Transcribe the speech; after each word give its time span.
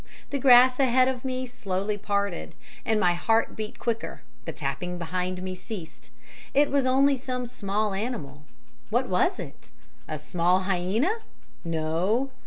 "The 0.31 0.39
grass 0.39 0.79
ahead 0.79 1.07
of 1.07 1.23
me 1.23 1.45
slowly 1.45 1.95
parted; 1.95 2.55
my 2.87 3.13
heart 3.13 3.55
beat 3.55 3.77
quicker, 3.77 4.23
the 4.45 4.51
tapping 4.51 4.97
behind 4.97 5.43
me 5.43 5.53
ceased 5.53 6.09
it 6.55 6.71
was 6.71 6.87
only 6.87 7.19
some 7.19 7.45
small 7.45 7.93
animal. 7.93 8.41
What 8.89 9.07
was 9.07 9.37
it? 9.37 9.69
A 10.07 10.17
small 10.17 10.61
hyaena? 10.61 11.17
No. 11.63 12.31